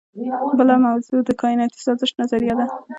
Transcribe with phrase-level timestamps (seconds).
[0.57, 2.65] بله موضوع د کائناتي سازش نظریه ده.